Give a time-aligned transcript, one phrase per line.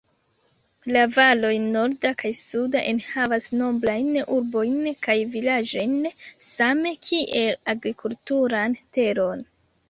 [0.93, 5.93] La valoj norda kaj suda enhavas nombrajn urbojn kaj vilaĝojn
[6.47, 9.47] same kiel agrikulturan teron.